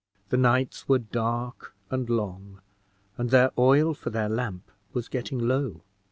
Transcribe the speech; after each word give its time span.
The 0.29 0.37
nights 0.37 0.89
were 0.89 0.97
dark 0.97 1.75
and 1.91 2.09
long, 2.09 2.59
and 3.19 3.29
their 3.29 3.51
oil 3.55 3.93
for 3.93 4.09
their 4.09 4.29
lamp 4.29 4.71
was 4.95 5.07
getting 5.07 5.37
low. 5.37 5.83